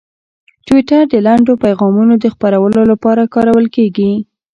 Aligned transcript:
ټویټر 0.65 1.01
د 1.09 1.15
لنډو 1.27 1.53
پیغامونو 1.65 2.13
د 2.19 2.25
خپرولو 2.33 2.81
لپاره 2.91 3.31
کارول 3.33 3.65
کېږي. 3.75 4.11